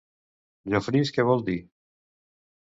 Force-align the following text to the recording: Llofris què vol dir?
Llofris 0.73 1.11
què 1.17 1.27
vol 1.29 1.45
dir? 1.51 1.59